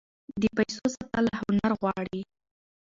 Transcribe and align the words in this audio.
د 0.41 0.43
پیسو 0.57 0.81
ساتل 0.95 1.25
هنر 1.39 1.71
غواړي. 1.79 2.21